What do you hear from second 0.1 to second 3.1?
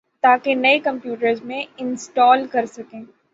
تاکہ نئی کمپیوٹرز میں انسٹال کر سکیں